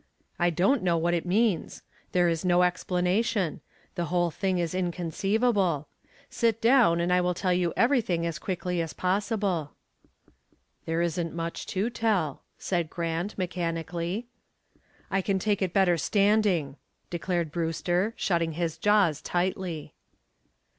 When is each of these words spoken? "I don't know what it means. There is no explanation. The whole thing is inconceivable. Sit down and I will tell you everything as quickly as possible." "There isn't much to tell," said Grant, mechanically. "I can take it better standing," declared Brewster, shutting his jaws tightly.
"I 0.39 0.49
don't 0.49 0.81
know 0.81 0.97
what 0.97 1.13
it 1.13 1.27
means. 1.27 1.83
There 2.11 2.27
is 2.27 2.43
no 2.43 2.63
explanation. 2.63 3.61
The 3.93 4.05
whole 4.05 4.31
thing 4.31 4.57
is 4.57 4.73
inconceivable. 4.73 5.87
Sit 6.27 6.59
down 6.59 6.99
and 6.99 7.13
I 7.13 7.21
will 7.21 7.35
tell 7.35 7.53
you 7.53 7.71
everything 7.77 8.25
as 8.25 8.39
quickly 8.39 8.81
as 8.81 8.93
possible." 8.93 9.73
"There 10.85 11.03
isn't 11.03 11.35
much 11.35 11.67
to 11.67 11.91
tell," 11.91 12.41
said 12.57 12.89
Grant, 12.89 13.37
mechanically. 13.37 14.25
"I 15.11 15.21
can 15.21 15.37
take 15.37 15.61
it 15.61 15.71
better 15.71 15.97
standing," 15.99 16.77
declared 17.11 17.51
Brewster, 17.51 18.15
shutting 18.17 18.53
his 18.53 18.79
jaws 18.79 19.21
tightly. 19.21 19.93